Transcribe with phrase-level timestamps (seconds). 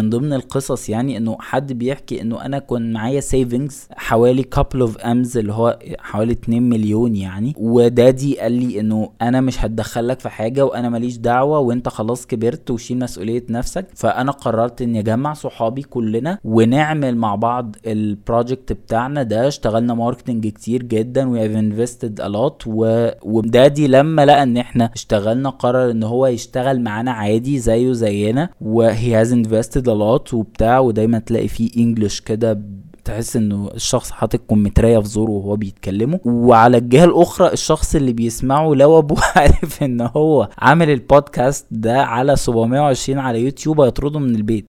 [0.00, 5.06] من ضمن القصص يعني إنه حد بيحكي إنه أنا كان معايا savings حوالي couple of
[5.06, 7.54] Ms اللي هو حوالي 2 مليون يعني.
[7.56, 12.26] و daddy قال لي إنه أنا مش هتدخلك في حاجة وأنا ماليش دعوة وأنت خلاص
[12.26, 13.86] كبرت وشيل مسؤولية نفسك.
[13.94, 19.48] فأنا قررت إني أجمع صحابي كلنا ونعمل مع بعض ال project بتاعنا ده.
[19.48, 22.62] اشتغلنا marketing كتير جدا we have invested a lot
[23.22, 28.48] و daddy لما لقى إن إحنا اشتغلنا قرر إن هو يشتغل معانا عادي زيه زينا
[28.60, 32.60] و he has invested a lot وبتاع ودايما تلاقي فيه English كده
[33.04, 38.74] تحس إنه الشخص حاطط كمثريه في زوره وهو بيتكلموا وعلى الجهة الأخرى الشخص اللي بيسمعه
[38.74, 44.66] لو أبوه عارف إن هو عامل البودكاست ده على 720 على يوتيوب هيطرده من البيت.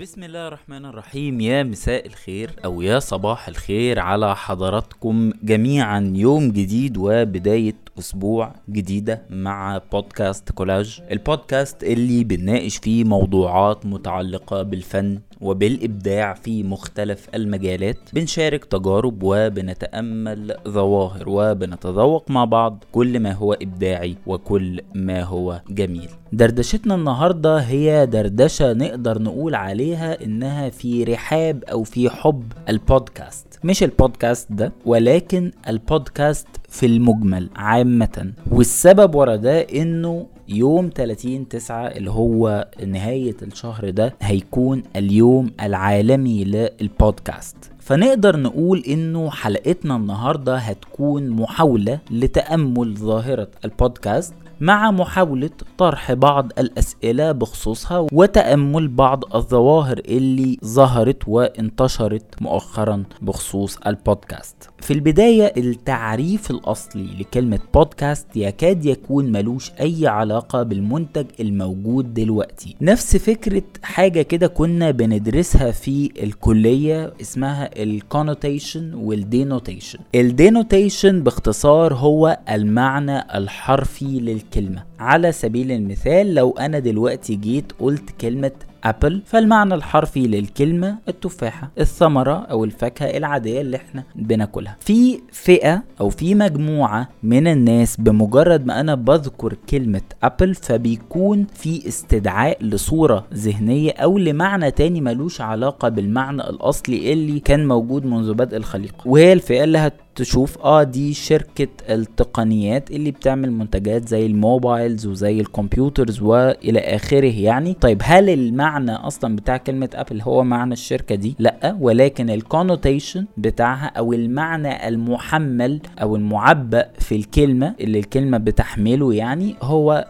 [0.00, 1.40] بسم الله الرحمن الرحيم.
[1.40, 6.12] يا مساء الخير أو يا صباح الخير على حضراتكم جميعا.
[6.16, 11.02] يوم جديد وبداية أسبوع جديدة مع بودكاست كولاج.
[11.10, 21.28] البودكاست اللي بنناقش فيه موضوعات متعلقة بالفن وبالإبداع في مختلف المجالات بنشارك تجارب وبنتأمل ظواهر
[21.28, 26.08] وبنتذوق مع بعض كل ما هو إبداعي وكل ما هو جميل.
[26.32, 33.46] دردشتنا النهارده هي دردشة نقدر نقول عليها إنها في رحاب أو في حب البودكاست.
[33.64, 38.32] مش البودكاست ده ولكن البودكاست في المجمل عامة.
[38.50, 46.44] والسبب ورا ده إنه يوم 30 9 اللي هو نهاية الشهر ده هيكون اليوم العالمي
[46.44, 47.56] للبودكاست.
[47.78, 54.34] فنقدر نقول إنه حلقتنا النهارده هتكون محاولة لتأمل ظاهرة البودكاست.
[54.60, 64.56] مع محاولة طرح بعض الأسئلة بخصوصها وتأمل بعض الظواهر اللي ظهرت وانتشرت مؤخرا بخصوص البودكاست.
[64.80, 72.76] في البداية التعريف الأصلي لكلمة بودكاست يكاد يكون ملوش أي علاقة بالمنتج الموجود دلوقتي.
[72.80, 81.22] نفس فكرة حاجة كده كنا بندرسها في الكلية اسمها ال connotation وال denotation ال denotation
[81.22, 88.50] باختصار هو المعنى الحرفي للكلمة على سبيل المثال لو أنا دلوقتي جيت قلت كلمة
[88.84, 94.76] apple فالمعنى الحرفي للكلمة التفاحة الثمرة أو الفاكهة العادية اللي إحنا بناكلها.
[94.80, 101.88] في فئة أو في مجموعة من الناس بمجرد ما أنا بذكر كلمة apple فبيكون في
[101.88, 108.56] استدعاء لصورة ذهنية أو لمعنى تاني ملوش علاقة بالمعنى الأصلي اللي كان موجود منذ بدء
[108.56, 109.08] الخليقة.
[109.08, 109.78] وهي الفئة اللي
[110.18, 116.78] هتشوف آه دي شركة التقنيات اللي بتعمل منتجات زي ال mobiles وزي ال computers وإلى
[116.80, 117.74] آخره يعني.
[117.80, 123.26] طيب هل المعنى أصلا بتاع كلمة apple هو معنى الشركة دي؟ لأ ولكن ال connotation
[123.36, 130.08] بتاعها أو المعنى المحمل أو المعبأ في الكلمة اللي الكلمة بتحمله يعني هو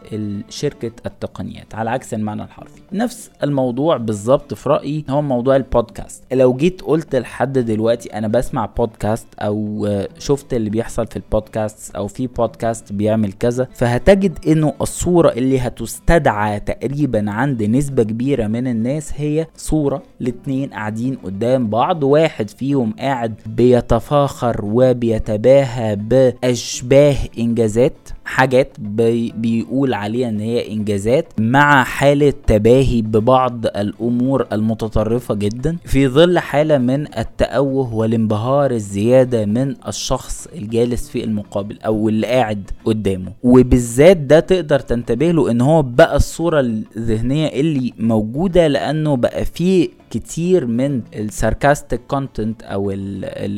[0.49, 2.81] شركة التقنيات على عكس المعنى الحرفي.
[2.93, 8.67] نفس الموضوع بالظبط في رأيي هو موضوع البودكاست لو جيت قلت لحد دلوقتي أنا بسمع
[8.67, 9.87] بودكاست أو
[10.19, 16.61] شفت اللي بيحصل في البودكاست أو في بودكاست بيعمل كذا فهتجد إنه الصورة اللي هتستدعى
[16.61, 23.35] تقريبا عند نسبة كبيرة من الناس هي صورة لاتنين قاعدين قدام بعض واحد فيهم قاعد
[23.47, 27.95] بيتفاخر وبيتباهى بأشباه إنجازات
[28.25, 35.77] حاجات بي بيقول عليها إن هي إنجازات مع حالة تباهي ببعض الأمور المتطرفة جدا.
[35.85, 42.71] في ظل حالة من التأوه والانبهار الزيادة من الشخص الجالس في المقابل أو اللي قاعد
[42.85, 43.33] قدامه.
[43.43, 49.89] وبالذات ده تقدر تنتبه له إن هو بقى الصورة الذهنية اللي موجودة لأنه بقى فيه
[50.11, 52.91] كتير من ال sarcastic content أو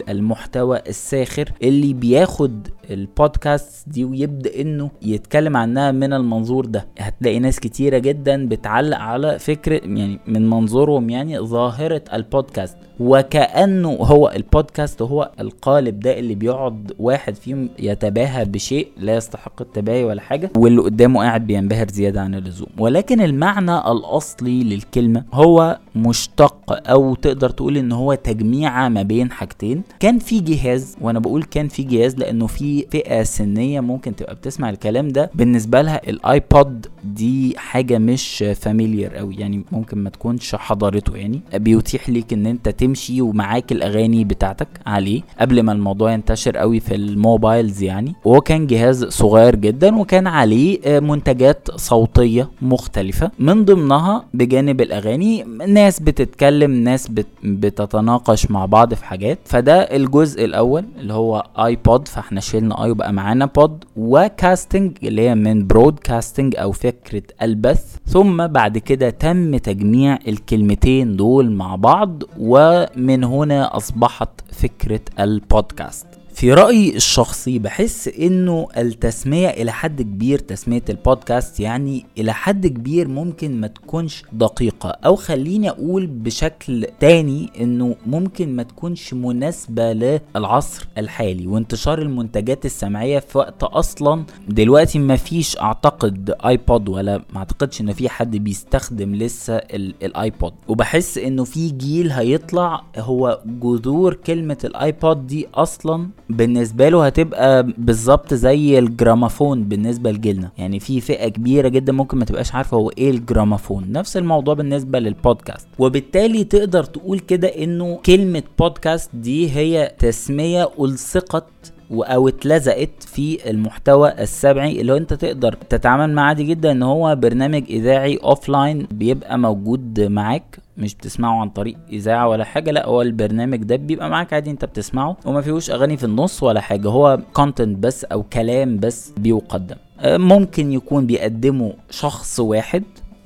[0.09, 6.87] المحتوى الساخر اللي بياخد البودكاست دي ويبدأ إنه يتكلم عنها من المنظور ده.
[6.99, 12.77] هتلاقي ناس كتيرة جدا بتعلق على فكره يعني من منظورهم يعني ظاهرة البودكاست.
[13.01, 20.05] وكأنه هو البودكاست هو القالب ده اللي بيقعد واحد فيهم يتباهى بشيء لا يستحق التباهي
[20.05, 22.69] ولا حاجة واللي قدامه قاعد بينبهر زيادة عن اللزوم.
[22.79, 29.83] ولكن المعنى الأصلي للكلمة هو مشتق أو تقدر تقول إن هو تجميعة ما بين حاجتين.
[30.01, 34.71] كان في جهاز وأنا بقول كان في جهاز لأنه في فئة سنية ممكن تبقى بتسمع
[34.71, 35.31] الكلام ده.
[35.35, 41.17] بالنسبة لها ال iPod دي حاجة مش familiar قوي يعني ممكن ما تكونش حضرته.
[41.17, 46.81] يعني بيتيح ليك إن أنت تمشي ومعاك الأغاني بتاعتك عليه قبل ما الموضوع ينتشر قوي
[46.81, 48.15] في ال mobiles يعني.
[48.25, 53.31] وهو كان جهاز صغير جدا وكان عليه منتجات صوتية مختلفة.
[53.39, 59.39] من ضمنها بجانب الأغاني ناس بتتكلم ناس بت بتتناقش مع بعض في حاجات.
[59.45, 65.29] فده الجزء الأول اللي هو iPod فإحنا شلنا i وبقى معانا pod و casting اللي
[65.29, 67.97] هي من broadcasting أو فكرة البث.
[68.07, 76.53] ثم بعد كده تم تجميع الكلمتين دول مع بعض ومن هنا أصبحت فكرة البودكاست في
[76.53, 83.61] رأيي الشخصي بحس إنه التسمية إلى حد كبير تسمية البودكاست يعني إلى حد كبير ممكن
[83.61, 91.47] ما تكونش دقيقة أو خليني أقول بشكل تاني إنه ممكن ما تكونش مناسبة للعصر الحالي
[91.47, 94.25] وانتشار المنتجات السمعية في وقت أصلا.
[94.49, 101.19] دلوقتي ما فيش أعتقد ايبود ولا ما أعتقدش إن في حد بيستخدم لسه الايبود وبحس
[101.19, 108.79] إنه في جيل هيطلع هو جذور كلمة الايبود دي أصلا بالنسبة له هتبقى بالظبط زي
[108.79, 110.51] الجرامافون بالنسبة لجيلنا.
[110.59, 113.93] يعني في فئة كبيرة جدا ممكن ما تبقاش عارفة هو إيه الجرامافون.
[113.93, 115.69] نفس الموضوع بالنسبة للبودكاست.
[115.79, 121.45] وبالتالي تقدر تقول كده إنه كلمة بودكاست دي هي تسمية ألصقت
[121.91, 126.27] أو اتلزقت في المحتوى السمعي اللي أنت تقدر تتعامل معاه.
[126.27, 132.29] عادي جدا إن هو برنامج إذاعي offline بيبقى موجود معاك مش بتسمعه عن طريق إذاعة
[132.29, 132.71] ولا حاجة.
[132.71, 136.61] لا هو البرنامج ده بيبقى معاك عادي أنت بتسمعه وما فيهوش أغاني في النص ولا
[136.61, 136.89] حاجة.
[136.89, 139.77] هو content بس أو كلام بس بيقدم.
[140.01, 142.83] آه، ممكن يكون بيقدمه شخص واحد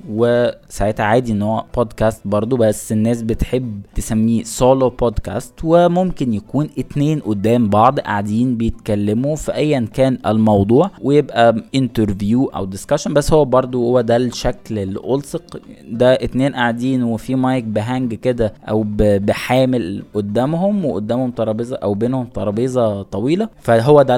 [0.09, 7.19] وساعتها عادي إن هو بودكاست برضو بس الناس بتحب تسميه سولو بودكاست وممكن يكون اتنين
[7.19, 13.83] قدام بعض قاعدين بيتكلموا في أيا كان الموضوع ويبقى interview أو discussion بس هو برضو
[13.85, 15.41] هو ده الشكل الألصق.
[15.91, 22.25] ده اتنين قاعدين وفي مايك بـ hanger كده أو بحامل قدامهم وقدامهم ترابيزة أو بينهم
[22.25, 24.15] ترابيزة طويلة فهو ده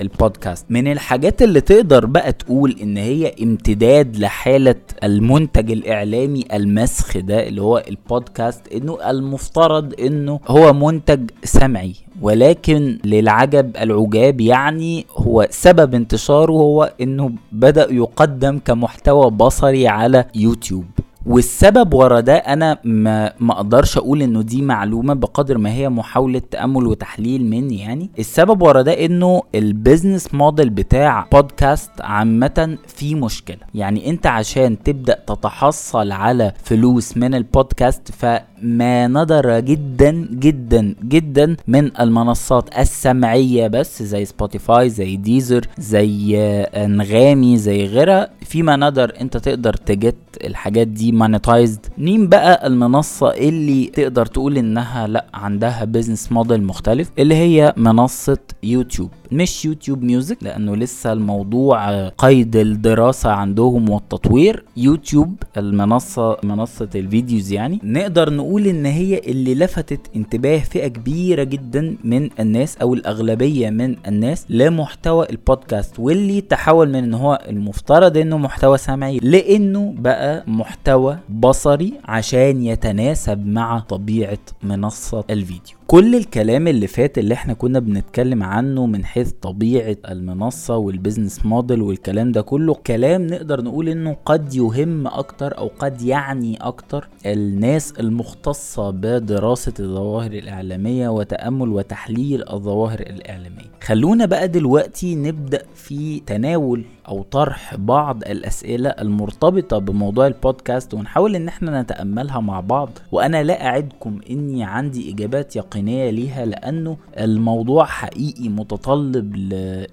[0.00, 4.74] البودكاست من الحاجات اللي تقدر بقى تقول إن هي امتداد لحالة
[5.24, 11.94] المنتج الإعلامي المسخ ده اللي هو البودكاست إنه المفترض إنه هو منتج سمعي.
[12.22, 20.84] ولكن للعجب العجاب يعني هو سبب انتشاره هو إنه بدأ يقدم كمحتوى بصري على يوتيوب.
[21.26, 26.42] والسبب ورا ده أنا ما ما أقدرش أقول إنه دي معلومة بقدر ما هي محاولة
[26.50, 28.10] تأمل وتحليل مني يعني.
[28.18, 33.56] السبب ورا ده إنه ال business model بتاع بودكاست عامة في مشكلة.
[33.74, 42.00] يعني أنت عشان تبدأ تتحصل على فلوس من البودكاست فما ندر جدا جدا جدا من
[42.00, 46.38] المنصات السمعية بس زي سبوتيفاي زي ديزر زي
[46.74, 48.30] انغامي زي غيرها.
[48.42, 50.14] فما ندر أنت تقدر ت get
[50.46, 57.10] الحاجات دي monetized مين بقى المنصة اللي تقدر تقول إنها لأ عندها business model مختلف؟
[57.18, 59.10] اللي هي منصة يوتيوب.
[59.34, 64.64] مش يوتيوب ميوزك لأنه لسه الموضوع قيد الدراسة عندهم والتطوير.
[64.76, 67.78] يوتيوب المنصة منصة ال videos يعني.
[67.82, 73.96] نقدر نقول إن هي اللي لفتت انتباه فئة كبيرة جدا من الناس أو الأغلبية من
[74.06, 81.18] الناس لمحتوى البودكاست واللي تحول من إن هو المفترض إنه محتوى سمعي لإنه بقى محتوى
[81.28, 85.76] بصري عشان يتناسب مع طبيعة منصة الفيديو.
[85.86, 91.46] كل الكلام اللي فات اللي إحنا كنا بنتكلم عنه من حيث طبيعة المنصة وال business
[91.46, 92.74] model والكلام ده كله.
[92.74, 100.32] كلام نقدر نقول إنه قد يهم أكتر أو قد يعني أكتر الناس المختصة بدراسة الظواهر
[100.32, 103.64] الإعلامية وتأمل وتحليل الظواهر الإعلامية.
[103.82, 111.48] خلونا بقى دلوقتي نبدأ في تناول أو طرح بعض الأسئلة المرتبطة بموضوع البودكاست ونحاول إن
[111.48, 112.88] إحنا نتأملها مع بعض.
[113.12, 119.13] وأنا لا أعدكم إني عندي إجابات يقينية ليها لأنه الموضوع حقيقي متطلب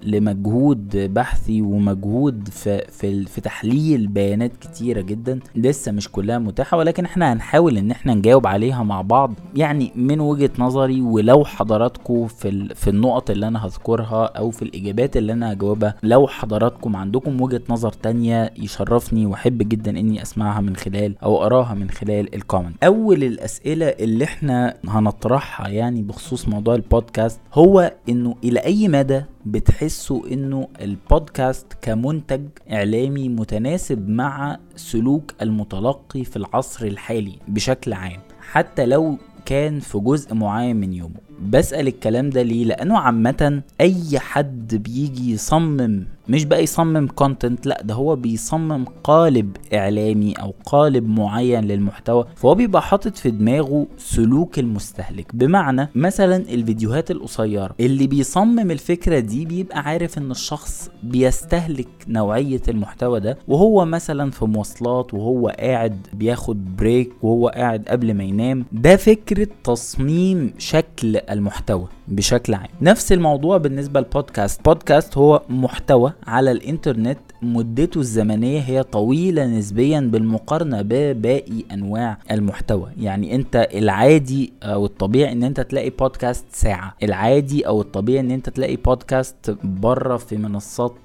[0.04, 5.38] لمجهود بحثي ومجهود في في, في تحليل بيانات كتيرة جدا.
[5.56, 9.34] لسه مش كلها متاحة ولكن إحنا هنحاول إن إحنا نجاوب عليها مع بعض.
[9.56, 15.16] يعني من وجهة نظري ولو حضراتكم في في النقط اللي أنا هذكرها أو في الإجابات
[15.16, 20.76] اللي أنا هجاوبها لو حضراتكم عندكم وجهة نظر تانية يشرفني وأحب جدا إني أسمعها من
[20.76, 27.40] خلال أو أراها من خلال الكومنت أول الأسئلة اللي إحنا هنطرحها يعني بخصوص موضوع البودكاست
[27.54, 29.01] هو إنه إلى أي مدى
[29.46, 32.40] بتحسوا إنه البودكاست كمنتج
[32.72, 40.34] إعلامي متناسب مع سلوك المتلقي في العصر الحالي بشكل عام حتى لو كان في جزء
[40.34, 41.31] معين من يومه.
[41.40, 47.82] بسأل الكلام ده ليه؟ لأنه عامة أي حد بيجي يصمم مش بقى يصمم content لأ
[47.84, 52.24] ده هو بيصمم قالب إعلامي أو قالب معين للمحتوى.
[52.36, 55.36] فهو بيبقى حاطط في دماغه سلوك المستهلك.
[55.36, 63.20] بمعنى مثلا الفيديوهات القصيرة اللي بيصمم الفكرة دي بيبقى عارف إن الشخص بيستهلك نوعية المحتوى
[63.20, 63.38] ده.
[63.48, 68.64] وهو مثلا في مواصلات وهو قاعد بياخد break وهو قاعد قبل ما ينام.
[68.72, 72.68] ده فكرة تصميم شكل المحتوى بشكل عام.
[72.82, 74.64] نفس الموضوع بالنسبة للبودكاست.
[74.64, 82.90] بودكاست هو محتوى على الإنترنت مدته الزمنية هي طويلة نسبيا بالمقارنة بباقي أنواع المحتوى.
[83.00, 86.94] يعني أنت العادي أو الطبيعي إن أنت تلاقي بودكاست ساعة.
[87.02, 90.96] العادي أو الطبيعي إن أنت تلاقي بودكاست بره في منصات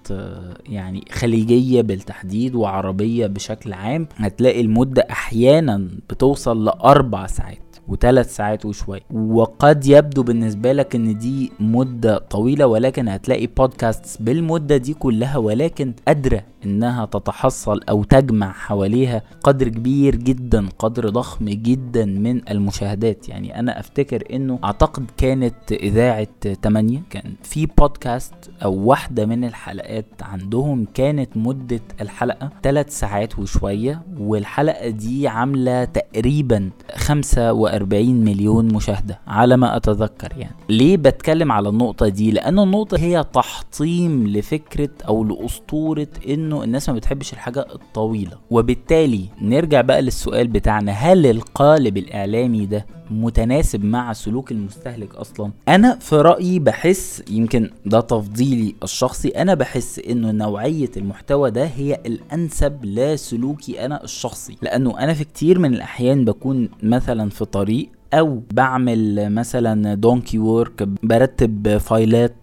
[0.65, 4.07] يعني خليجية بالتحديد وعربية بشكل عام.
[4.15, 7.66] هتلاقي المدة أحيانا بتوصل لأربع ساعات.
[7.87, 9.01] وثلاث ساعات وشوية.
[9.13, 15.93] وقد يبدو بالنسبة لك إن دي مدة طويلة ولكن هتلاقي بودكاست بالمدة دي كلها ولكن
[16.07, 23.29] قادرة إنها تتحصل أو تجمع حواليها قدر كبير جدا قدر ضخم جدا من المشاهدات.
[23.29, 26.27] يعني أنا أفتكر إنه أعتقد كانت إذاعة
[26.63, 28.33] 8 كان في بودكاست
[28.63, 36.69] أو واحدة من الحلقات عندهم كانت مدة الحلقة 3 ساعات وشوية والحلقة دي عاملة تقريبا
[36.95, 40.55] 45 مليون مشاهدة على ما أتذكر يعني.
[40.69, 46.95] ليه بتكلم على النقطة دي؟ لأن النقطة هي تحطيم لفكرة أو لأسطورة إنه الناس ما
[46.95, 48.37] بتحبش الحاجة الطويلة.
[48.49, 55.95] وبالتالي نرجع بقى للسؤال بتاعنا هل القالب الإعلامي ده متناسب مع سلوك المستهلك أصلا؟ أنا
[55.99, 62.85] في رأيي بحس يمكن ده تفضيلي الشخصي أنا بحس إنه نوعية المحتوى ده هي الأنسب
[62.85, 64.55] لسلوكي أنا الشخصي.
[64.61, 70.87] لأنه أنا في كتير من الأحيان بكون مثلا في طريق أو بعمل مثلا donkey work
[71.03, 72.35] برتب فايلات.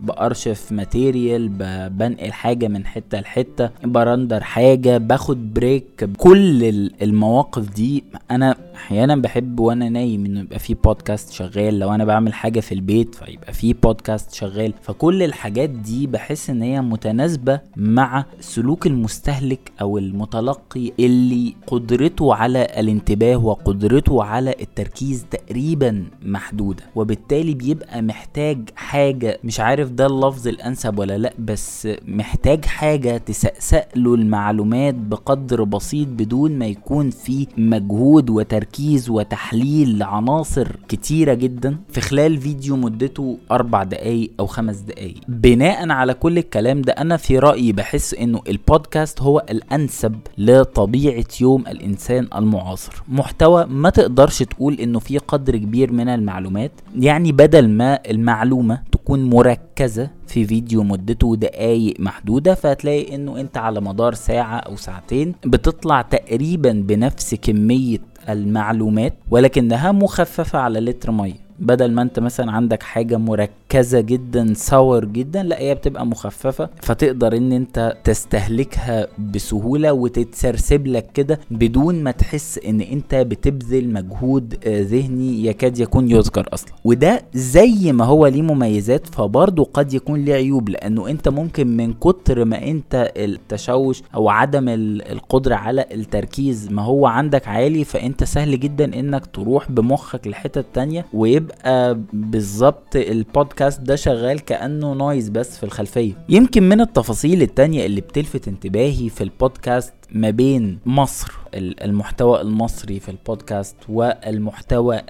[0.00, 1.48] بأرشف material.
[1.88, 6.64] بنقل حاجة من حتة لحتة ب render حاجة باخد break كل
[7.02, 12.32] المواقف دي أنا أحيانا بحب وأنا نايم إنه يبقى في بودكاست شغال لو أنا بعمل
[12.34, 18.24] حاجة في البيت فيبقى في بودكاست شغال فكل الحاجات دي بحس إن هي متناسبة مع
[18.40, 28.02] سلوك المستهلك أو المتلقي اللي قدرته على الانتباه وقدرته على التركيز تقريبا محدودة وبالتالي بيبقى
[28.02, 34.94] محتاج حاجة مش عارف ده اللفظ الأنسب ولا لأ بس محتاج حاجة تسأسأ له المعلومات
[34.94, 41.76] بقدر بسيط بدون ما يكون في مجهود وتركيز تركيز وتحليل لعناصر كتيرة جدا.
[41.88, 45.14] في خلال فيديو مدته أربع دقايق أو خمس دقايق.
[45.28, 51.66] بناء على كل الكلام ده أنا في رأيي بحس إنه البودكاست هو الأنسب لطبيعة يوم
[51.66, 53.02] الإنسان المعاصر.
[53.08, 56.72] محتوى ما تقدرش تقول إنه في قدر كبير من المعلومات.
[56.98, 63.80] يعني بدل ما المعلومة تكون مركزة في فيديو مدته دقايق محدودة فهتلاقي إنه أنت على
[63.80, 71.47] مدار ساعة أو ساعتين بتطلع تقريبا بنفس كمية المعلومات ولكنها مخففة على لتر مية.
[71.60, 77.36] بدل ما انت مثلا عندك حاجة مركزة جدا صور جدا لا هي بتبقى مخففة فتقدر
[77.36, 85.46] إن انت تستهلكها بسهولة وتتسرسب لك كده بدون ما تحس إن انت بتبذل مجهود ذهني
[85.46, 86.70] يكاد يكون يذكر أصلا.
[86.84, 91.92] وده زي ما هو ليه مميزات فبرضه قد يكون ليه عيوب لأنه انت ممكن من
[91.92, 98.60] كتر ما انت التشوش أو عدم القدرة على التركيز ما هو عندك عالي فانت سهل
[98.60, 105.56] جدا إنك تروح بمخك لحتة تانية ويبقى يبقى بالظبط البودكاست ده شغال كأنه noise بس
[105.58, 106.12] في الخلفية.
[106.28, 113.08] يمكن من التفاصيل التانية اللي بتلفت انتباهي في البودكاست ما بين مصر المحتوى المصري في
[113.08, 115.00] البودكاست والمحتوى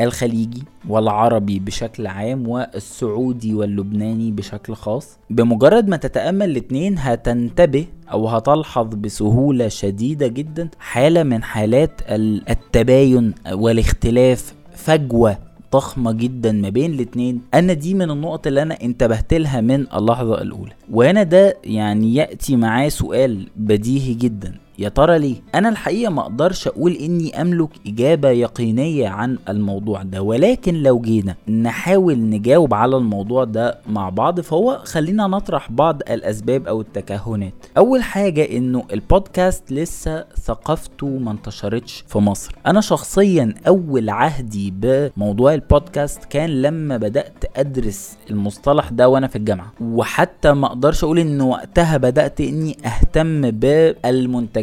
[0.00, 5.18] الخليجي والعربي بشكل عام والسعودي واللبناني بشكل خاص.
[5.30, 14.54] بمجرد ما تتأمل الاتنين هتنتبه أو هتلحظ بسهولة شديدة جدا حالة من حالات التباين والاختلاف
[14.74, 15.38] فجوة
[15.72, 17.40] ضخمة جدا ما بين الاتنين.
[17.54, 20.72] أنا دي من النقط اللي أنا انتبهت لها من اللحظة الأولى.
[20.90, 24.54] وأنا ده يعني يأتي معاه سؤال بديهي جدا.
[24.78, 30.22] يا ترى ليه؟ أنا الحقيقة ما أقدرش أقول إني أملك إجابة يقينية عن الموضوع ده
[30.22, 36.66] ولكن لو جينا نحاول نجاوب على الموضوع ده مع بعض فهو خلينا نطرح بعض الأسباب
[36.66, 37.52] أو التكهنات.
[37.76, 42.54] أول حاجة إنه البودكاست لسه ثقافته ما انتشرتش في مصر.
[42.66, 49.72] أنا شخصيا أول عهدي بموضوع البودكاست كان لما بدأت أدرس المصطلح ده وأنا في الجامعة.
[49.80, 53.50] وحتى ما أقدرش أقول إن وقتها بدأت إني أهتم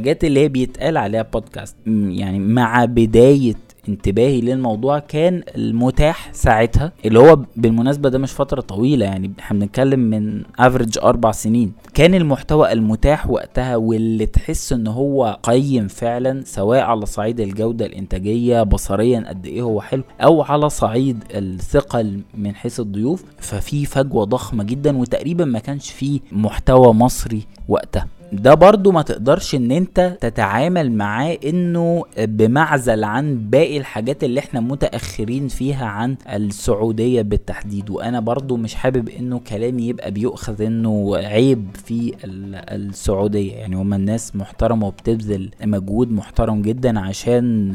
[0.04, 3.56] بالمنتجات اللي هي بيتقال عليها بودكاست يعني مع بداية
[3.90, 10.00] انتباهي للموضوع كان المتاح ساعتها اللي هو بالمناسبة ده مش فترة طويلة يعني إحنا بنتكلم
[10.00, 11.74] من افريج أربع سنين.
[11.94, 18.64] كان المحتوى المتاح وقتها واللي تحس إن هو قيم فعلا سواء على صعيد الجودة الإنتاجية
[18.64, 24.64] بصريا قد إيه هو حلو أو على صعيد الثقل من حيث الضيوف ففي فجوة ضخمة
[24.64, 28.08] جدا وتقريبا ما كانش فيه محتوى مصري وقتها.
[28.34, 34.60] ده برضو ما تقدرش ان انت تتعامل معاه انه بمعزل عن باقي الحاجات اللي إحنا
[34.60, 37.90] متأخرين فيها عن السعودية بالتحديد.
[37.90, 43.54] وأنا برضو مش حابب انه كلامي يبقى بيؤخذ انه عيب في السعودية.
[43.54, 47.74] يعني هما الناس محترمة وبتبذل مجهود محترم جدا عشان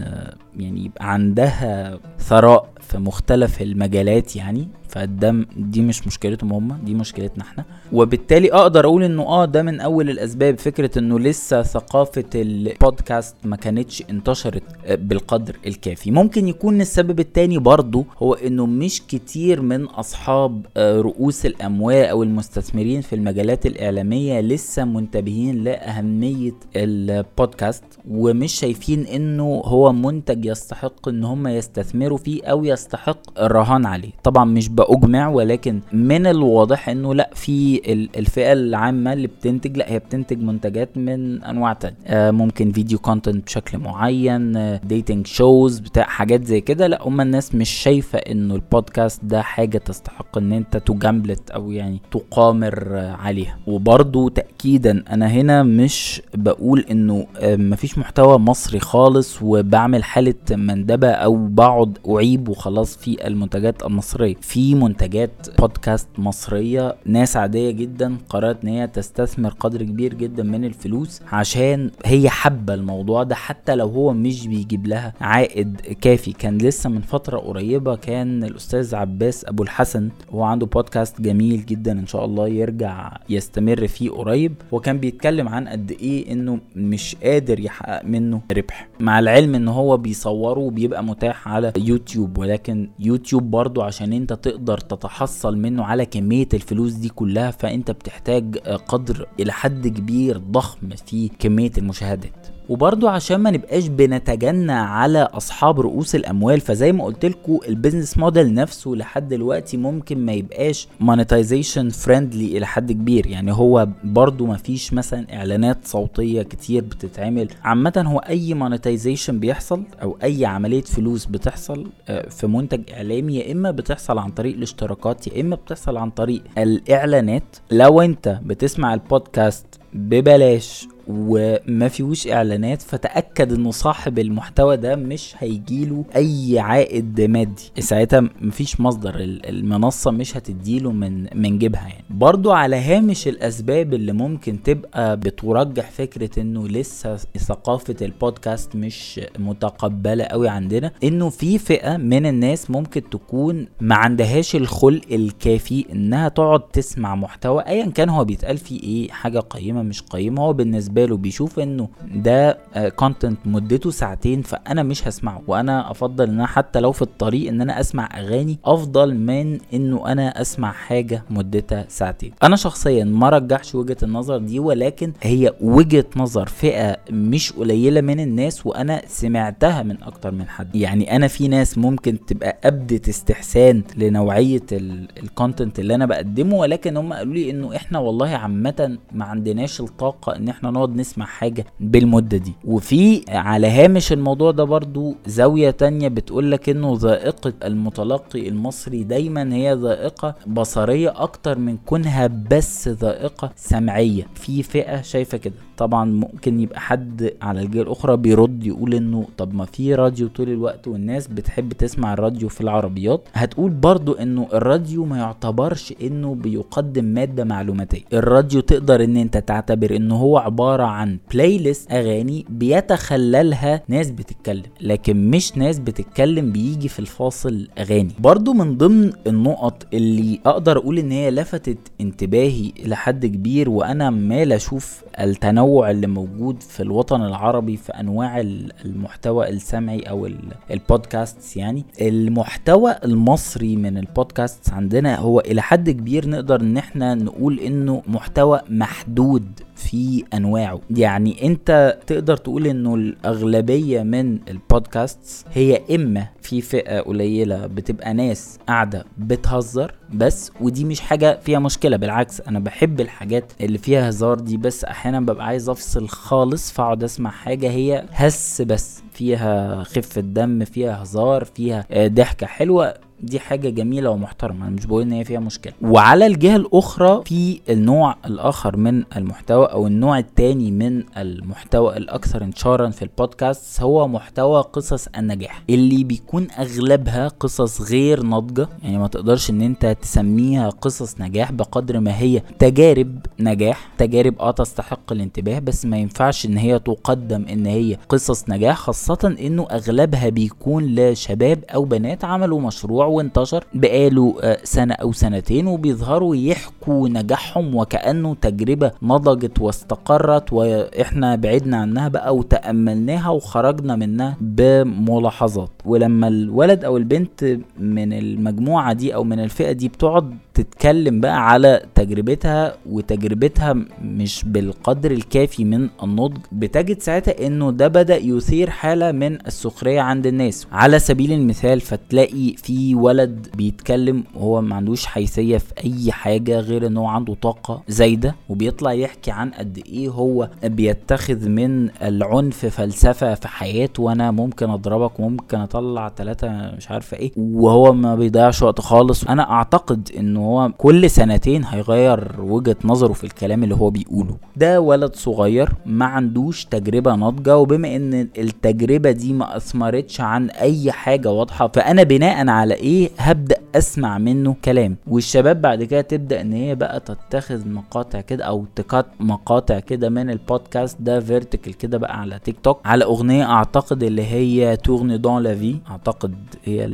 [0.56, 4.68] يعني يبقى عندها ثراء في مختلف المجالات يعني.
[4.98, 7.64] فده دي مش مشكلتهم هم دي مشكلتنا إحنا.
[7.92, 13.56] وبالتالي أقدر أقول إنه آه ده من أول الأسباب فكرة إنه لسه ثقافة البودكاست ما
[13.56, 16.10] كانتش انتشرت بالقدر الكافي.
[16.10, 23.00] ممكن يكون السبب التاني برضو هو إنه مش كتير من أصحاب رؤوس الاموال أو المستثمرين
[23.00, 31.46] في المجالات الإعلامية لسه منتبهين لأهمية البودكاست ومش شايفين إنه هو منتج يستحق إن هم
[31.48, 34.10] يستثمروا فيه أو يستحق الرهان عليه.
[34.24, 37.80] طبعا مش باجمع ولكن من الواضح إنه لأ في
[38.18, 41.96] الفئة العامة اللي بتنتج لأ هي بتنتج منتجات من أنواع تانية.
[42.06, 46.86] آه ممكن video content بشكل معين آه dating shows بتاع حاجات زي كده.
[46.86, 52.00] لأ هم الناس مش شايفة إنه البودكاست ده حاجة تستحق إن أنت تجاملت أو يعني
[52.10, 53.58] تقامر آه عليها.
[53.66, 61.08] وبرضو تاكيدا أنا هنا مش بقول إنه آه مفيش محتوى مصري خالص وبعمل حالة مندبة
[61.10, 64.34] أو بقعد أعيب وخلاص في المنتجات المصرية.
[64.40, 70.64] في منتجات بودكاست مصرية ناس عادية جدا قررت إن هي تستثمر قدر كبير جدا من
[70.64, 76.32] الفلوس عشان هي حابة الموضوع ده حتى لو هو مش بيجيب لها عائد كافي.
[76.32, 81.92] كان لسه من فترة قريبة كان الأستاذ عباس أبو الحسن هو عنده بودكاست جميل جدا
[81.92, 84.54] إن شاء الله يرجع يستمر فيه قريب.
[84.72, 88.88] وكان بيتكلم عن قد إيه إنه مش قادر يحقق منه ربح.
[89.00, 94.57] مع العلم إن هو بيصوره وبيبقى متاح على يوتيوب ولكن يوتيوب برضو عشان أنت تقدر
[94.66, 101.28] تتحصل منه على كمية الفلوس دي كلها فأنت بتحتاج قدر إلى حد كبير ضخم في
[101.28, 102.47] كمية المشاهدات.
[102.68, 108.18] وبرضو عشان ما نبقاش بنتجنى على أصحاب رؤوس الأموال فزي ما قلت لكم ال business
[108.18, 113.26] model نفسه لحد دلوقتي ممكن ما يبقاش monetization friendly إلى حد كبير.
[113.26, 117.48] يعني هو برضو ما فيش مثلا إعلانات صوتية كتير بتتعمل.
[117.64, 121.86] عامة هو أي monetization بيحصل أو أي عملية فلوس بتحصل
[122.30, 127.56] في منتج إعلامي يا إما بتحصل عن طريق الاشتراكات يا إما بتحصل عن طريق الإعلانات.
[127.70, 136.04] لو أنت بتسمع البودكاست ببلاش وما فيهوش إعلانات فتأكد إنه صاحب المحتوى ده مش هيجيله
[136.16, 137.62] أي عائد مادي.
[137.78, 142.04] ساعتها مفيش مصدر المنصة مش هتديله من من جيبها يعني.
[142.10, 150.24] برضو على هامش الأسباب اللي ممكن تبقى بترجح فكرة إنه لسه ثقافة البودكاست مش متقبلة
[150.24, 156.60] قوي عندنا إنه في فئة من الناس ممكن تكون ما عندهاش الخلق الكافي إنها تقعد
[156.60, 160.42] تسمع محتوى ايا كان هو بيتقال فيه إيه حاجة قيمة مش قيمة.
[160.42, 162.58] هو بالنسبة له بيشوف إنه ده
[162.96, 165.42] content مدته ساعتين فأنا مش هسمعه.
[165.46, 170.12] وأنا أفضل إن أنا حتى لو في الطريق إن أنا أسمع أغاني أفضل من إنه
[170.12, 172.32] أنا أسمع حاجة مدتها ساعتين.
[172.42, 178.20] أنا شخصيا ما رجحش وجهة النظر دي ولكن هي وجهة نظر فئة مش قليلة من
[178.20, 180.76] الناس وأنا سمعتها من أكتر من حد.
[180.76, 186.96] يعني أنا في ناس ممكن تبقى ابدت استحسان لنوعية ال content اللي أنا بقدمه ولكن
[186.96, 191.64] هم قالوا لي إنه إحنا والله عامة ما عندناش الطاقة إن إحنا نقعد نسمع حاجة
[191.80, 192.52] بالمدة دي.
[192.64, 199.74] وفي على هامش الموضوع ده برضو زاوية تانية بتقولك إنه ذائقة المتلقي المصري دايما هي
[199.74, 204.26] ذائقة بصرية أكتر من كونها بس ذائقة سمعية.
[204.34, 205.54] في فئة شايفة كده.
[205.76, 210.48] طبعا ممكن يبقى حد على الجهه الأخرى بيرد يقول إنه طب ما في راديو طول
[210.48, 213.28] الوقت والناس بتحب تسمع الراديو في العربيات.
[213.34, 218.02] هتقول برضو إنه الراديو ما يعتبرش إنه بيقدم مادة معلوماتية.
[218.12, 225.30] الراديو تقدر إن أنت تعتبر إنه هو عبارة عن playlist أغاني بيتخللها ناس بتتكلم لكن
[225.30, 228.12] مش ناس بتتكلم بيجي في الفاصل أغاني.
[228.18, 234.52] برضو من ضمن النقط اللي أقدر أقول إن هي لفتت انتباهي لحد كبير وأنا مال
[234.52, 238.40] أشوف التنوع اللي موجود في الوطن العربي في أنواع
[238.84, 240.28] المحتوى السمعي أو
[240.70, 241.84] البودكاست يعني.
[242.00, 248.60] المحتوى المصري من البودكاست عندنا هو إلى حد كبير نقدر إن إحنا نقول إنه محتوى
[248.70, 249.44] محدود.
[249.78, 250.80] في أنواعه.
[250.90, 258.58] يعني أنت تقدر تقول إنه الأغلبية من البودكاست هي إما في فئة قليلة بتبقى ناس
[258.68, 264.34] قاعدة بتهزر بس ودي مش حاجة فيها مشكلة بالعكس أنا بحب الحاجات اللي فيها هزار
[264.40, 270.20] دي بس أحيانا ببقى عايز أفصل خالص فأقعد أسمع حاجة هي هس بس فيها خفة
[270.20, 272.94] دم فيها هزار فيها آه، ضحكة حلوة.
[273.22, 275.72] دي حاجة جميلة ومحترمة أنا مش بقول إن هي فيها مشكلة.
[275.82, 282.90] وعلى الجهة الأخرى في النوع الآخر من المحتوى أو النوع الثاني من المحتوى الأكثر انتشارا
[282.90, 289.50] في البودكاست هو محتوى قصص النجاح اللي بيكون أغلبها قصص غير ناضجة يعني ما تقدرش
[289.50, 295.84] إن أنت تسميها قصص نجاح بقدر ما هي تجارب نجاح تجارب آه تستحق الانتباه بس
[295.84, 301.84] ما ينفعش إن هي تقدم إن هي قصص نجاح خاصة إنه أغلبها بيكون لشباب أو
[301.84, 309.60] بنات عملوا مشروع وانتشر بقاله آه، سنة أو سنتين وبيظهروا يحكوا نجاحهم وكأنه تجربة نضجت
[309.60, 315.70] واستقرت وإحنا بعدنا عنها بقى وتأملناها وخرجنا منها بملاحظات.
[315.84, 321.82] ولما الولد أو البنت من المجموعة دي أو من الفئة دي بتقعد تتكلم بقى على
[321.94, 326.38] تجربتها وتجربتها مش بالقدر الكافي من النضج.
[326.52, 330.66] بتجد ساعتها إنه ده بدأ يثير حالة من السخرية عند الناس.
[330.72, 336.86] على سبيل المثال فتلاقي في ولد بيتكلم وهو ما عندوش حيثية في أي حاجة غير
[336.86, 343.34] إن هو عنده طاقة زايدة وبيطلع يحكي عن قد إيه هو بيتخذ من العنف فلسفة
[343.34, 348.80] في حياته وأنا ممكن أضربك وممكن أطلع ثلاثة مش عارفة إيه وهو ما بيضيعش وقت
[348.80, 349.24] خالص.
[349.24, 354.36] أنا أعتقد إنه هو كل سنتين هيغير وجهة نظره في الكلام اللي هو بيقوله.
[354.56, 360.92] ده ولد صغير ما عندوش تجربة ناضجة وبما إن التجربة دي ما أثمرتش عن أي
[360.92, 364.96] حاجة واضحة فأنا بناء على إيه هبدأ أسمع منه كلام.
[365.06, 370.30] والشباب بعد كده تبدأ إن هي بقى تتخذ مقاطع كده أو تكات مقاطع كده من
[370.30, 375.42] البودكاست ده فيرتيكال كده بقى على تيك توك على أغنية أعتقد اللي هي تورني دون
[375.42, 376.34] لا في أعتقد
[376.64, 376.84] هي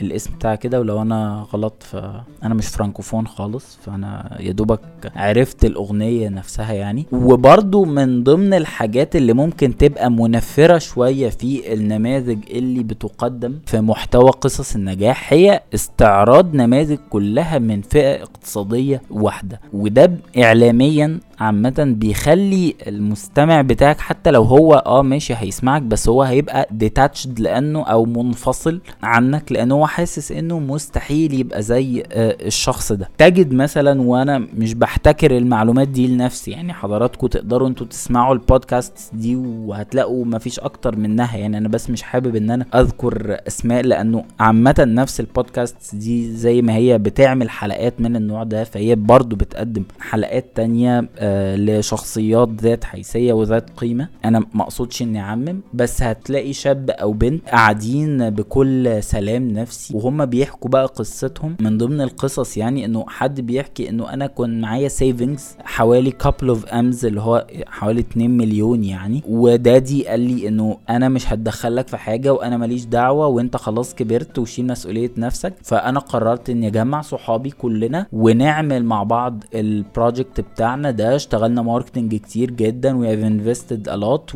[0.00, 2.64] الاسم بتاعها كده ولو أنا غلط فأنا مش
[3.04, 4.80] فرانكوفون خالص فأنا يا دوبك
[5.16, 7.06] عرفت الأغنية نفسها يعني.
[7.12, 14.30] وبرضو من ضمن الحاجات اللي ممكن تبقى منفرة شوية في النماذج اللي بتقدم في محتوى
[14.30, 23.62] قصص النجاح هي استعراض نماذج كلها من فئة اقتصادية واحدة وده اعلاميا عامة بيخلي المستمع
[23.62, 29.52] بتاعك حتى لو هو آه ماشي هيسمعك بس هو هيبقى detached لأنه أو منفصل عنك
[29.52, 33.08] لأنه هو حاسس إنه مستحيل يبقى زي آه الشخص ده.
[33.18, 39.36] تجد مثلا وأنا مش بحتكر المعلومات دي لنفسي يعني حضراتكم تقدروا أنتوا تسمعوا البودكاست دي
[39.36, 44.74] وهتلاقوا مفيش أكتر منها يعني أنا بس مش حابب إن أنا أذكر أسماء لأنه عامة
[44.78, 50.46] نفس البودكاست دي زي ما هي بتعمل حلقات من النوع ده فهي برضو بتقدم حلقات
[50.54, 51.23] تانية آه
[51.56, 54.08] لشخصيات ذات حيثية وذات قيمة.
[54.24, 60.24] أنا ما اقصدش إني أعمم بس هتلاقي شاب أو بنت قاعدين بكل سلام نفسي وهم
[60.24, 61.56] بيحكوا بقى قصتهم.
[61.60, 66.64] من ضمن القصص يعني إنه حد بيحكي إنه أنا كنت معايا savings حوالي couple of
[66.66, 69.22] Ms اللي هو حوالي 2 مليون يعني.
[69.28, 73.94] و daddy قال لي إنه أنا مش هتدخلك في حاجة وأنا ماليش دعوة وأنت خلاص
[73.94, 75.54] كبرت وشيل مسؤولية نفسك.
[75.62, 82.14] فأنا قررت إني أجمع صحابي كلنا ونعمل مع بعض ال project بتاعنا ده اشتغلنا marketing
[82.14, 84.30] كتير جدا we have invested a lot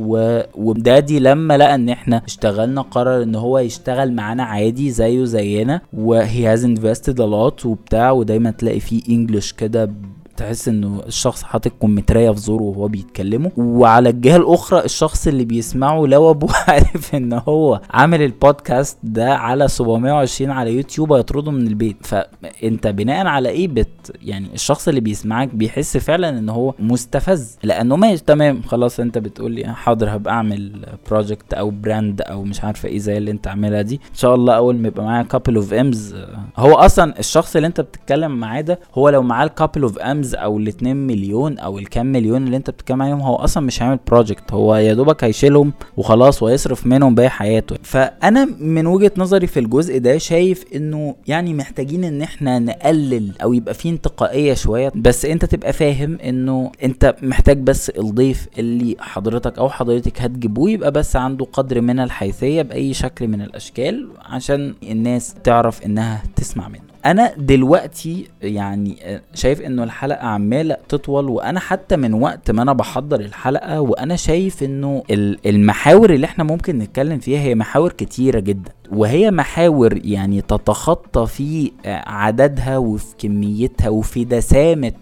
[0.54, 5.80] و daddy لما لقى إن إحنا اشتغلنا قرر إن هو يشتغل معانا عادي زيه زينا
[5.92, 9.90] و he has invested a lot وبتاع ودايما تلاقي فيه English كده
[10.38, 13.50] تحس انه الشخص حاطط كمثريه في زوره وهو بيتكلمه.
[13.56, 19.68] وعلى الجهة الأخرى الشخص اللي بيسمعه لو ابوه عارف إن هو عامل البودكاست ده على
[19.68, 21.96] 720 على يوتيوب هيطرده من البيت.
[22.06, 27.96] فأنت بناء على إيه بت يعني الشخص اللي بيسمعك بيحس فعلا إن هو مستفز؟ لأنه
[27.96, 32.88] ماشي تمام خلاص أنت بتقول لي حاضر هبقى أعمل project أو brand أو مش عارفة
[32.88, 33.94] إيه زي اللي أنت عاملها دي.
[33.94, 36.14] إن شاء الله أول ما يبقى معايا couple of Ms
[36.56, 40.27] هو أصلا الشخص اللي أنت بتتكلم معاه ده هو لو معاه ال couple of Ms
[40.34, 43.98] أو ال 2 مليون أو الكام مليون اللي أنت بتتكلم عليهم هو أصلا مش هيعمل
[44.06, 47.76] project هو يا دوبك هيشيلهم وخلاص ويصرف منهم باقي حياته.
[47.82, 53.52] فأنا من وجهة نظري في الجزء ده شايف إنه يعني محتاجين إن إحنا نقلل أو
[53.52, 54.92] يبقى في انتقائية شوية.
[54.94, 60.90] بس أنت تبقى فاهم إنه أنت محتاج بس الضيف اللي حضرتك أو حضرتك هتجيبوه يبقى
[60.92, 66.87] بس عنده قدر من الحيثية بأي شكل من الأشكال عشان الناس تعرف إنها تسمع منه.
[67.08, 68.96] أنا دلوقتي يعني
[69.34, 74.62] شايف إنه الحلقة عمالة تطول وأنا حتى من وقت ما أنا بحضر الحلقة وأنا شايف
[74.62, 75.02] إنه
[75.46, 78.72] المحاور اللي إحنا ممكن نتكلم فيها هي محاور كتيرة جدا.
[78.92, 81.72] وهي محاور يعني تتخطى في
[82.06, 84.92] عددها وفي كميتها وفي دسامة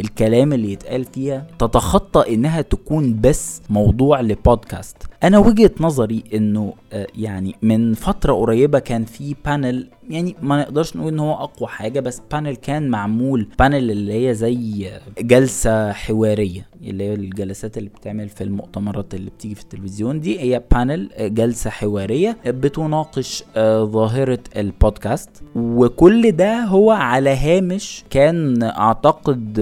[0.00, 4.96] الكلام اللي يتقال فيها تتخطى إنها تكون بس موضوع لبودكاست.
[5.22, 10.96] أنا وجهة نظري إنه آه، يعني من فترة قريبة كان في panel يعني ما نقدرش
[10.96, 16.66] نقول إن هو أقوى حاجة بس panel كان معمول panel اللي هي زي جلسة حوارية
[16.82, 21.28] اللي هي الجلسات اللي بتعمل في المؤتمرات اللي بتيجي في التلفزيون دي هي panel آه،
[21.28, 29.60] جلسة حوارية بتناقش آه، ظاهرة البودكاست وكل ده هو على هامش كان أعتقد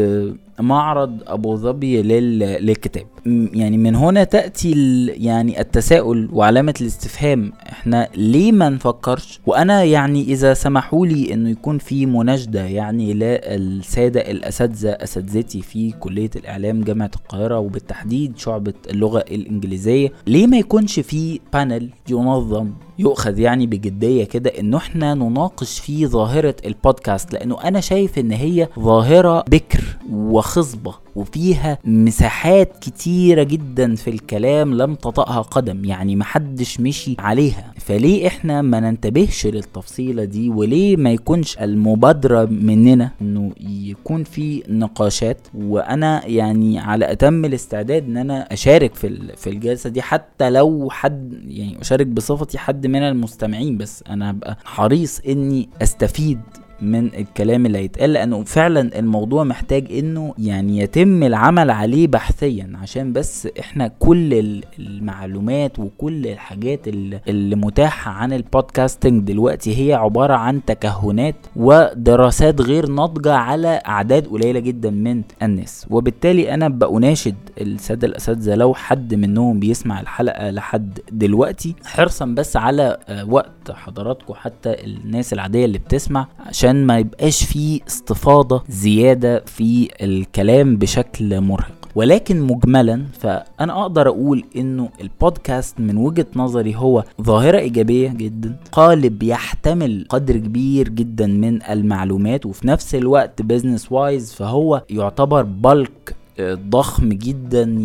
[0.61, 3.07] معرض أبو ظبي للكتاب.
[3.27, 7.53] يعني من هنا تأتي يعني التساؤل وعلامة الاستفهام.
[7.69, 14.21] إحنا ليه ما نفكرش؟ وأنا يعني إذا سمحوا لي إنه يكون في مناشده يعني للسادة
[14.21, 21.41] الأساتذة أساتذتي في كلية الإعلام جامعة القاهرة وبالتحديد شعبة اللغة الإنجليزية ليه ما يكونش في
[21.53, 28.19] panel ينظم يؤخذ يعني بجدية كده انه إحنا نناقش فيه ظاهرة البودكاست لأنه أنا شايف
[28.19, 31.04] إن هي ظاهرة بكر وخصبة.
[31.17, 37.73] وفيها مساحات كتيرة جدا في الكلام لم تطأها قدم يعني محدش مشي عليها.
[37.79, 45.39] فليه إحنا ما ننتبهش للتفصيلة دي؟ وليه ما يكونش المبادرة مننا إنه يكون في نقاشات؟
[45.55, 51.33] وأنا يعني على أتم الاستعداد إن أنا أشارك في في الجلسة دي حتى لو حد
[51.49, 56.41] يعني أشارك بصفتي حد من المستمعين بس أنا هبقى حريص إني أستفيد
[56.85, 63.13] من الكلام اللي هيتقال لأنه فعلا الموضوع محتاج إنه يعني يتم العمل عليه بحثيا عشان
[63.13, 66.89] بس إحنا كل المعلومات وكل الحاجات
[67.29, 74.61] اللي متاحة عن البودكاستنج دلوقتي هي عبارة عن تكهنات ودراسات غير ناضجة على أعداد قليلة
[74.61, 75.87] جدا من الناس.
[75.91, 82.97] وبالتالي أنا بأناشد السادة الاساتذة لو حد منهم بيسمع الحلقة لحد دلوقتي حرصا بس على
[83.09, 89.89] آه، وقت حضراتكم حتى الناس العادية اللي بتسمع عشان ما يبقاش فيه استفاضة زيادة في
[90.03, 91.75] الكلام بشكل مرهق.
[91.95, 99.23] ولكن مجملا فأنا أقدر أقول إنه البودكاست من وجهة نظري هو ظاهرة إيجابية جدا قالب
[99.23, 107.09] يحتمل قدر كبير جدا من المعلومات وفي نفس الوقت business wise فهو يعتبر bulk ضخم
[107.09, 107.77] جدا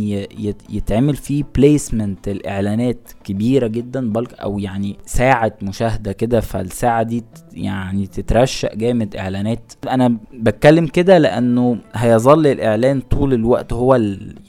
[0.69, 8.07] يتعمل فيه placement الإعلانات كبيرة جدا bulk أو يعني ساعة مشاهدة كده فالساعة دي يعني
[8.07, 9.71] تترشق جامد إعلانات.
[9.89, 13.95] أنا بتكلم كده لأنه هيظل الإعلان طول الوقت هو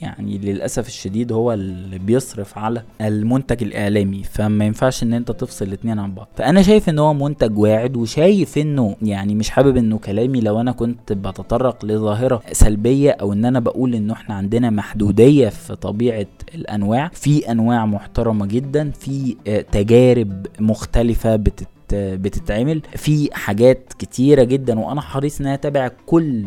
[0.01, 5.99] يعني للأسف الشديد هو اللي بيصرف على المنتج الإعلامي فما ينفعش إن أنت تفصل الاثنين
[5.99, 6.27] عن بعض.
[6.35, 10.71] فأنا شايف إن هو منتج واعد وشايف إنه يعني مش حابب إنه كلامي لو أنا
[10.71, 16.25] كنت بتطرق لظاهرة سلبية أو إن أنا بقول إنه إحنا عندنا محدودية في طبيعة
[16.55, 17.09] الأنواع.
[17.13, 22.81] في أنواع محترمة جدا في آه، تجارب مختلفة بتت بتتعمل.
[22.95, 26.45] في حاجات كتيرة جدا وأنا حريص ان اتابع كل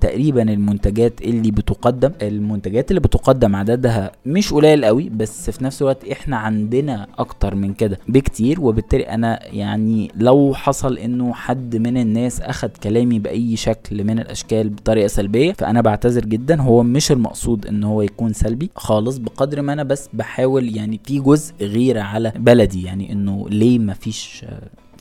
[0.00, 6.04] تقريبا المنتجات اللي بتقدم المنتجات اللي بتقدم عددها مش قليل قوي بس في نفس الوقت
[6.08, 8.60] إحنا عندنا أكتر من كده بكتير.
[8.60, 14.68] وبالتالي أنا يعني لو حصل إنه حد من الناس أخد كلامي بأي شكل من الأشكال
[14.68, 16.60] بطريقة سلبية فأنا بعتذر جدا.
[16.62, 21.18] هو مش المقصود إن هو يكون سلبي خالص بقدر ما أنا بس بحاول يعني في
[21.20, 24.44] جزء غيره على بلدي يعني إنه ليه مفيش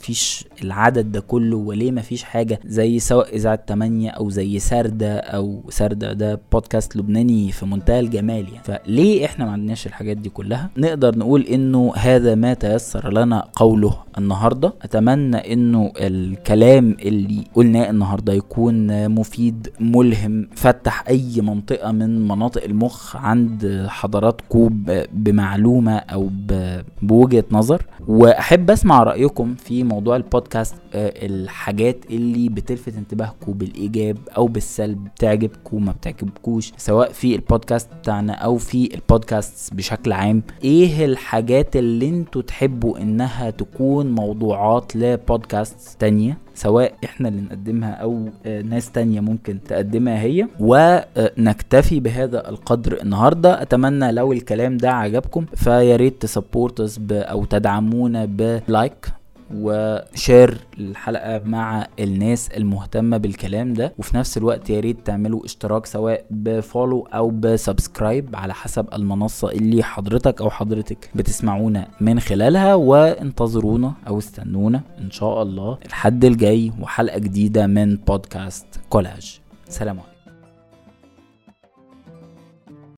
[0.06, 5.64] مفيش العدد ده كله وليه مفيش حاجة زي سواء إذاعة 8 أو زي سردة أو
[5.70, 8.64] سردة ده بودكاست لبناني في منتهى الجمال يعني.
[8.64, 13.98] فليه إحنا ما عندناش الحاجات دي كلها؟ نقدر نقول إنه هذا ما تيسر لنا قوله
[14.18, 14.74] النهاردة.
[14.82, 23.16] أتمنى إنه الكلام اللي قلناه النهاردة يكون مفيد ملهم فتح أي منطقة من مناطق المخ
[23.16, 26.30] عند حضراتكم بمعلومة أو
[27.02, 27.86] بوجهة نظر.
[28.08, 35.86] وأحب أسمع رأيكم في موضوع البودكاست آه، الحاجات اللي بتلفت انتباهكم بالإيجاب أو بالسلب بتعجبكم
[35.86, 40.44] ما بتعجبكوش سواء في البودكاست بتاعنا أو في البودكاست بشكل عام.
[40.64, 48.30] إيه الحاجات اللي أنتوا تحبوا إنها تكون موضوعات لبودكاست تانية؟ سواء إحنا اللي نقدمها أو
[48.46, 50.48] آه، ناس تانية ممكن تقدمها هي.
[50.60, 53.62] ونكتفي بهذا القدر النهاردة.
[53.62, 59.15] أتمنى لو الكلام ده عجبكم فياريت ت support أو تدعمونا ب like.
[59.54, 63.94] و share الحلقة مع الناس المهتمة بالكلام ده.
[63.98, 68.88] وفي نفس الوقت يا ريت تعملوا اشتراك سواء ب follow أو ب subscribe على حسب
[68.94, 72.76] المنصة اللي حضرتك أو حضرتك بتسمعونا من خلالها.
[72.76, 79.40] وانتظرونا أو استنونا إن شاء الله الحد الجاي وحلقة جديدة من بودكاست كولاج.
[79.70, 80.15] سلام عليكم.